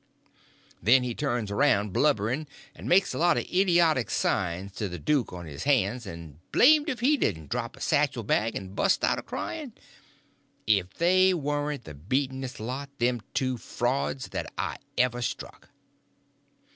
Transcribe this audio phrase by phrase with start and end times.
[0.81, 5.31] Then he turns around, blubbering, and makes a lot of idiotic signs to the duke
[5.31, 9.19] on his hands, and blamed if he didn't drop a carpet bag and bust out
[9.19, 9.73] a crying.
[10.65, 14.51] If they warn't the beatenest lot, them two frauds, that
[14.97, 15.69] ever I struck.